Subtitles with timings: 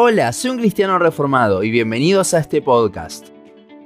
[0.00, 3.30] Hola, soy un cristiano reformado y bienvenidos a este podcast.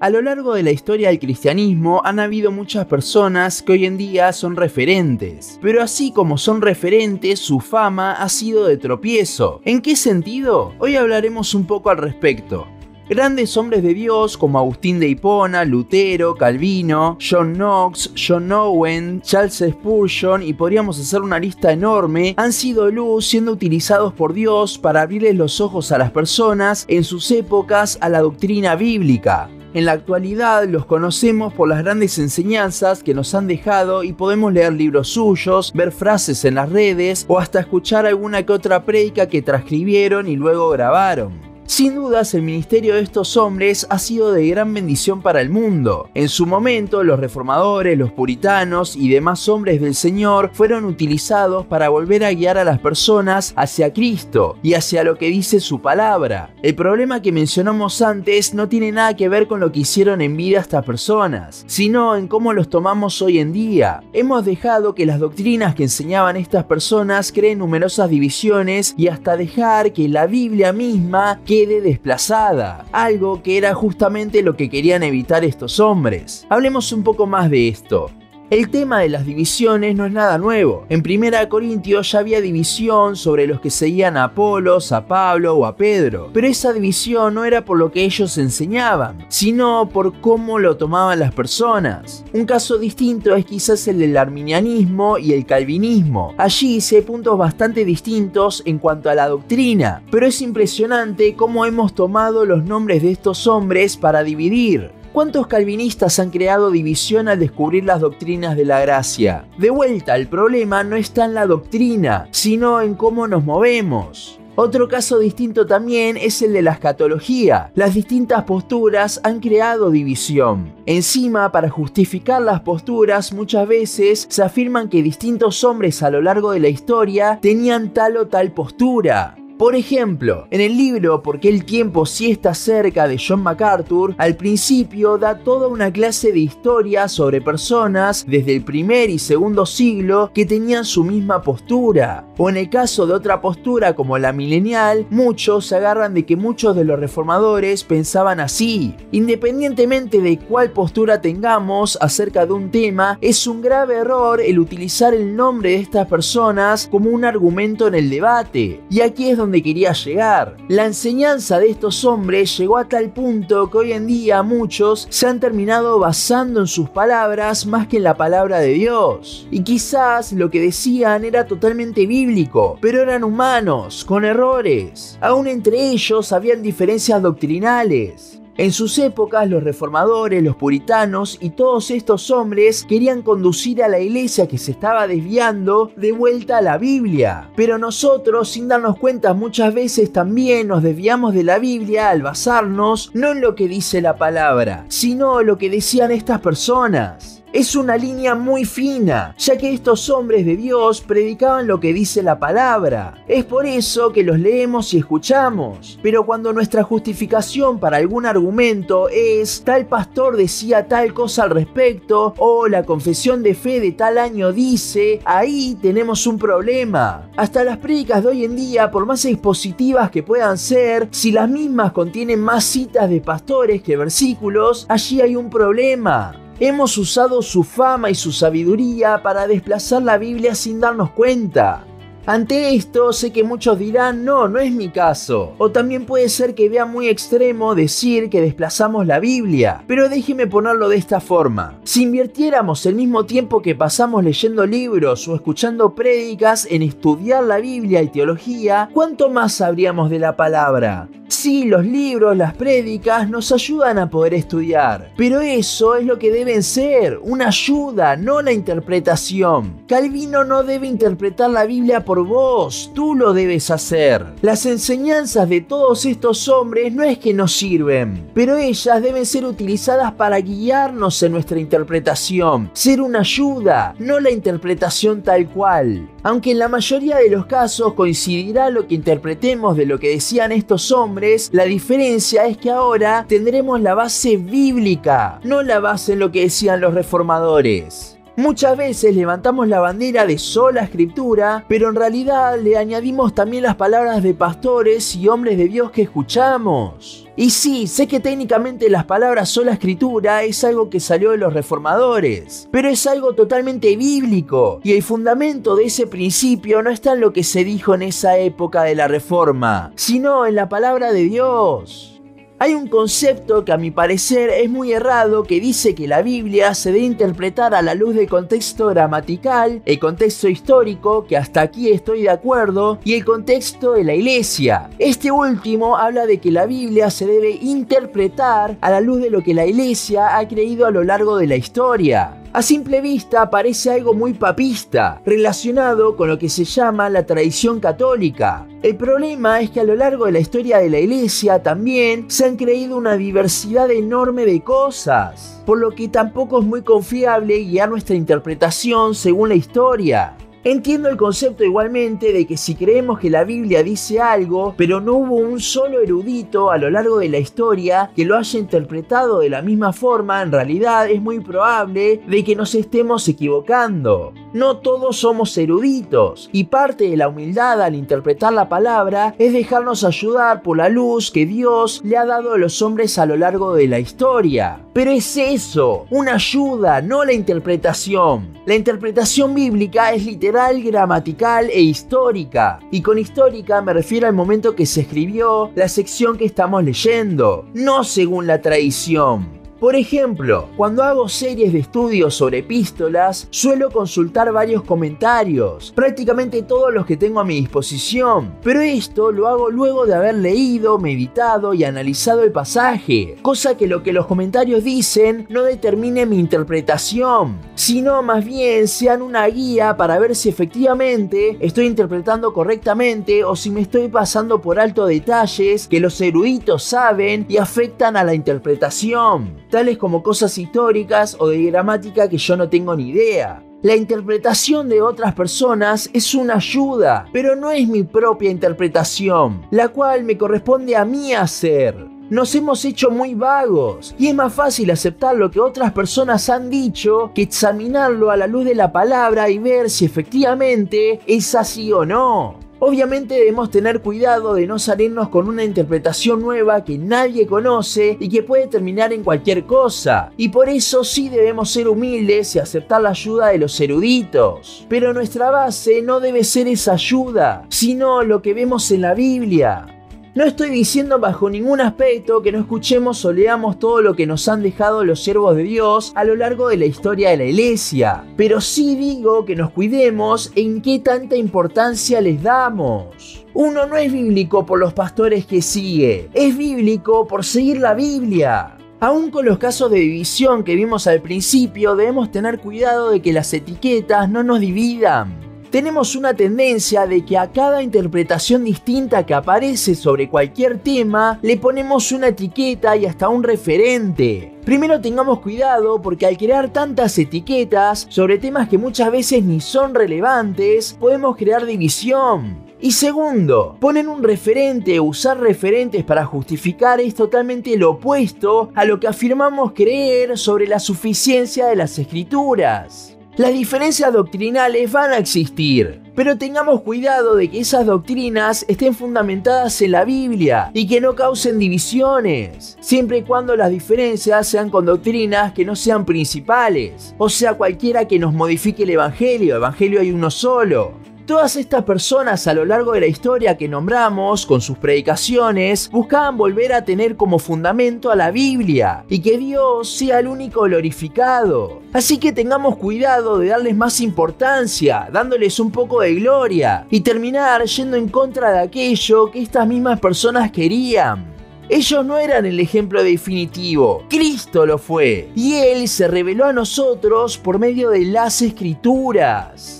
[0.00, 3.96] A lo largo de la historia del cristianismo han habido muchas personas que hoy en
[3.96, 9.60] día son referentes, pero así como son referentes, su fama ha sido de tropiezo.
[9.64, 10.74] ¿En qué sentido?
[10.80, 12.66] Hoy hablaremos un poco al respecto.
[13.10, 19.64] Grandes hombres de Dios como Agustín de Hipona, Lutero, Calvino, John Knox, John Owen, Charles
[19.68, 25.02] Spurgeon y podríamos hacer una lista enorme, han sido luz siendo utilizados por Dios para
[25.02, 29.50] abrirles los ojos a las personas en sus épocas a la doctrina bíblica.
[29.74, 34.52] En la actualidad los conocemos por las grandes enseñanzas que nos han dejado y podemos
[34.52, 39.26] leer libros suyos, ver frases en las redes o hasta escuchar alguna que otra prédica
[39.26, 41.49] que transcribieron y luego grabaron.
[41.70, 46.10] Sin dudas, el ministerio de estos hombres ha sido de gran bendición para el mundo.
[46.14, 51.88] En su momento, los reformadores, los puritanos y demás hombres del Señor fueron utilizados para
[51.88, 56.52] volver a guiar a las personas hacia Cristo y hacia lo que dice su palabra.
[56.60, 60.36] El problema que mencionamos antes no tiene nada que ver con lo que hicieron en
[60.36, 64.02] vida estas personas, sino en cómo los tomamos hoy en día.
[64.12, 69.92] Hemos dejado que las doctrinas que enseñaban estas personas creen numerosas divisiones y hasta dejar
[69.92, 75.80] que la Biblia misma que desplazada, algo que era justamente lo que querían evitar estos
[75.80, 76.46] hombres.
[76.48, 78.10] Hablemos un poco más de esto.
[78.50, 80.84] El tema de las divisiones no es nada nuevo.
[80.88, 85.66] En 1 Corintios ya había división sobre los que seguían a Apolos, a Pablo o
[85.66, 90.58] a Pedro, pero esa división no era por lo que ellos enseñaban, sino por cómo
[90.58, 92.24] lo tomaban las personas.
[92.32, 96.34] Un caso distinto es quizás el del arminianismo y el calvinismo.
[96.36, 101.66] Allí se hay puntos bastante distintos en cuanto a la doctrina, pero es impresionante cómo
[101.66, 104.90] hemos tomado los nombres de estos hombres para dividir.
[105.12, 109.44] ¿Cuántos calvinistas han creado división al descubrir las doctrinas de la gracia?
[109.58, 114.38] De vuelta, el problema no está en la doctrina, sino en cómo nos movemos.
[114.54, 117.72] Otro caso distinto también es el de la escatología.
[117.74, 120.74] Las distintas posturas han creado división.
[120.86, 126.52] Encima, para justificar las posturas, muchas veces se afirman que distintos hombres a lo largo
[126.52, 129.39] de la historia tenían tal o tal postura.
[129.60, 134.34] Por ejemplo, en el libro Porque el tiempo sí está cerca de John MacArthur, al
[134.34, 140.30] principio da toda una clase de historia sobre personas desde el primer y segundo siglo
[140.32, 142.24] que tenían su misma postura.
[142.38, 146.36] O en el caso de otra postura como la milenial, muchos se agarran de que
[146.36, 148.94] muchos de los reformadores pensaban así.
[149.12, 155.12] Independientemente de cuál postura tengamos acerca de un tema, es un grave error el utilizar
[155.12, 158.80] el nombre de estas personas como un argumento en el debate.
[158.88, 160.56] Y aquí es donde quería llegar.
[160.68, 165.26] La enseñanza de estos hombres llegó a tal punto que hoy en día muchos se
[165.26, 169.46] han terminado basando en sus palabras más que en la palabra de Dios.
[169.50, 175.18] Y quizás lo que decían era totalmente bíblico, pero eran humanos, con errores.
[175.20, 178.39] Aún entre ellos habían diferencias doctrinales.
[178.60, 184.00] En sus épocas los reformadores, los puritanos y todos estos hombres querían conducir a la
[184.00, 187.48] iglesia que se estaba desviando de vuelta a la Biblia.
[187.56, 193.10] Pero nosotros, sin darnos cuenta, muchas veces también nos desviamos de la Biblia al basarnos
[193.14, 197.42] no en lo que dice la palabra, sino en lo que decían estas personas.
[197.52, 202.22] Es una línea muy fina, ya que estos hombres de Dios predicaban lo que dice
[202.22, 203.24] la palabra.
[203.26, 205.98] Es por eso que los leemos y escuchamos.
[206.00, 212.34] Pero cuando nuestra justificación para algún argumento es tal pastor decía tal cosa al respecto
[212.38, 217.30] o la confesión de fe de tal año dice, ahí tenemos un problema.
[217.36, 221.50] Hasta las prédicas de hoy en día, por más expositivas que puedan ser, si las
[221.50, 226.49] mismas contienen más citas de pastores que versículos, allí hay un problema.
[226.62, 231.86] Hemos usado su fama y su sabiduría para desplazar la Biblia sin darnos cuenta.
[232.26, 235.54] Ante esto sé que muchos dirán, no, no es mi caso.
[235.58, 239.82] O también puede ser que vea muy extremo decir que desplazamos la Biblia.
[239.86, 241.78] Pero déjeme ponerlo de esta forma.
[241.84, 247.58] Si invirtiéramos el mismo tiempo que pasamos leyendo libros o escuchando prédicas en estudiar la
[247.58, 251.08] Biblia y teología, ¿cuánto más sabríamos de la palabra?
[251.30, 256.32] Sí, los libros, las prédicas nos ayudan a poder estudiar, pero eso es lo que
[256.32, 259.84] deben ser, una ayuda, no la interpretación.
[259.86, 264.26] Calvino no debe interpretar la Biblia por vos, tú lo debes hacer.
[264.42, 269.44] Las enseñanzas de todos estos hombres no es que nos sirven, pero ellas deben ser
[269.44, 276.08] utilizadas para guiarnos en nuestra interpretación, ser una ayuda, no la interpretación tal cual.
[276.22, 280.52] Aunque en la mayoría de los casos coincidirá lo que interpretemos de lo que decían
[280.52, 286.18] estos hombres, la diferencia es que ahora tendremos la base bíblica, no la base en
[286.18, 288.19] lo que decían los reformadores.
[288.36, 293.74] Muchas veces levantamos la bandera de sola escritura, pero en realidad le añadimos también las
[293.74, 297.28] palabras de pastores y hombres de Dios que escuchamos.
[297.36, 301.52] Y sí, sé que técnicamente las palabras sola escritura es algo que salió de los
[301.52, 307.20] reformadores, pero es algo totalmente bíblico, y el fundamento de ese principio no está en
[307.20, 311.24] lo que se dijo en esa época de la reforma, sino en la palabra de
[311.24, 312.19] Dios.
[312.62, 316.74] Hay un concepto que a mi parecer es muy errado que dice que la Biblia
[316.74, 321.88] se debe interpretar a la luz del contexto gramatical, el contexto histórico, que hasta aquí
[321.88, 324.90] estoy de acuerdo, y el contexto de la iglesia.
[324.98, 329.42] Este último habla de que la Biblia se debe interpretar a la luz de lo
[329.42, 332.39] que la iglesia ha creído a lo largo de la historia.
[332.52, 337.78] A simple vista parece algo muy papista, relacionado con lo que se llama la tradición
[337.78, 338.66] católica.
[338.82, 342.46] El problema es que a lo largo de la historia de la iglesia también se
[342.46, 347.88] han creído una diversidad enorme de cosas, por lo que tampoco es muy confiable guiar
[347.88, 350.36] nuestra interpretación según la historia.
[350.62, 355.14] Entiendo el concepto igualmente de que si creemos que la Biblia dice algo, pero no
[355.14, 359.48] hubo un solo erudito a lo largo de la historia que lo haya interpretado de
[359.48, 364.34] la misma forma, en realidad es muy probable de que nos estemos equivocando.
[364.52, 370.04] No todos somos eruditos y parte de la humildad al interpretar la palabra es dejarnos
[370.04, 373.74] ayudar por la luz que Dios le ha dado a los hombres a lo largo
[373.74, 374.78] de la historia.
[374.92, 378.60] Pero es eso, una ayuda, no la interpretación.
[378.66, 382.78] La interpretación bíblica es literal, gramatical e histórica.
[382.90, 387.66] Y con histórica me refiero al momento que se escribió la sección que estamos leyendo,
[387.74, 389.59] no según la tradición.
[389.80, 396.92] Por ejemplo, cuando hago series de estudios sobre epístolas, suelo consultar varios comentarios, prácticamente todos
[396.92, 401.72] los que tengo a mi disposición, pero esto lo hago luego de haber leído, meditado
[401.72, 407.56] y analizado el pasaje, cosa que lo que los comentarios dicen no determine mi interpretación,
[407.74, 413.70] sino más bien sean una guía para ver si efectivamente estoy interpretando correctamente o si
[413.70, 419.69] me estoy pasando por alto detalles que los eruditos saben y afectan a la interpretación
[419.70, 423.62] tales como cosas históricas o de gramática que yo no tengo ni idea.
[423.82, 429.88] La interpretación de otras personas es una ayuda, pero no es mi propia interpretación, la
[429.88, 431.96] cual me corresponde a mí hacer.
[432.30, 436.70] Nos hemos hecho muy vagos y es más fácil aceptar lo que otras personas han
[436.70, 441.90] dicho que examinarlo a la luz de la palabra y ver si efectivamente es así
[441.90, 442.59] o no.
[442.82, 448.30] Obviamente debemos tener cuidado de no salirnos con una interpretación nueva que nadie conoce y
[448.30, 450.32] que puede terminar en cualquier cosa.
[450.38, 454.86] Y por eso sí debemos ser humildes y aceptar la ayuda de los eruditos.
[454.88, 459.99] Pero nuestra base no debe ser esa ayuda, sino lo que vemos en la Biblia.
[460.32, 464.46] No estoy diciendo bajo ningún aspecto que no escuchemos o leamos todo lo que nos
[464.46, 468.24] han dejado los siervos de Dios a lo largo de la historia de la iglesia,
[468.36, 473.44] pero sí digo que nos cuidemos en qué tanta importancia les damos.
[473.54, 478.76] Uno no es bíblico por los pastores que sigue, es bíblico por seguir la Biblia.
[479.00, 483.32] Aún con los casos de división que vimos al principio, debemos tener cuidado de que
[483.32, 489.34] las etiquetas no nos dividan tenemos una tendencia de que a cada interpretación distinta que
[489.34, 494.52] aparece sobre cualquier tema le ponemos una etiqueta y hasta un referente.
[494.64, 499.94] Primero tengamos cuidado porque al crear tantas etiquetas sobre temas que muchas veces ni son
[499.94, 502.68] relevantes, podemos crear división.
[502.82, 508.86] Y segundo, poner un referente o usar referentes para justificar es totalmente lo opuesto a
[508.86, 513.19] lo que afirmamos creer sobre la suficiencia de las escrituras.
[513.36, 519.80] Las diferencias doctrinales van a existir, pero tengamos cuidado de que esas doctrinas estén fundamentadas
[519.82, 524.84] en la Biblia y que no causen divisiones, siempre y cuando las diferencias sean con
[524.84, 530.10] doctrinas que no sean principales, o sea, cualquiera que nos modifique el Evangelio, Evangelio hay
[530.10, 531.09] uno solo.
[531.30, 536.36] Todas estas personas a lo largo de la historia que nombramos con sus predicaciones buscaban
[536.36, 541.82] volver a tener como fundamento a la Biblia y que Dios sea el único glorificado.
[541.92, 547.62] Así que tengamos cuidado de darles más importancia, dándoles un poco de gloria y terminar
[547.64, 551.32] yendo en contra de aquello que estas mismas personas querían.
[551.68, 557.38] Ellos no eran el ejemplo definitivo, Cristo lo fue, y Él se reveló a nosotros
[557.38, 559.79] por medio de las escrituras.